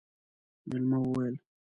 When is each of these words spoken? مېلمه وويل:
مېلمه 0.67 0.97
وويل: 1.01 1.35